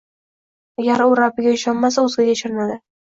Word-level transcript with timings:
Agar 0.83 1.03
u 1.09 1.13
Rabbiga 1.19 1.53
ishonmasa, 1.59 2.07
o‘zgaga 2.11 2.35
ishonadi. 2.39 2.79